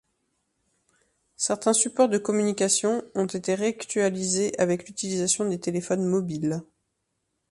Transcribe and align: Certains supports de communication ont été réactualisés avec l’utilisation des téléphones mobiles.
Certains 1.35 1.73
supports 1.73 2.09
de 2.09 2.17
communication 2.17 3.03
ont 3.13 3.27
été 3.27 3.53
réactualisés 3.53 4.51
avec 4.57 4.87
l’utilisation 4.87 5.47
des 5.47 5.59
téléphones 5.59 6.07
mobiles. 6.07 6.63